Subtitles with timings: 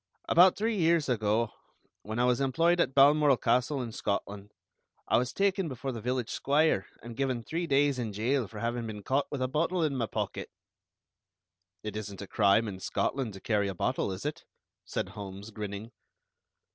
[0.27, 1.51] About three years ago,
[2.01, 4.51] when I was employed at Balmoral Castle, in Scotland,
[5.07, 8.87] I was taken before the village squire and given three days in jail for having
[8.87, 10.49] been caught with a bottle in my pocket."
[11.83, 14.43] "It isn't a crime in Scotland to carry a bottle, is it?"
[14.85, 15.91] said Holmes, grinning.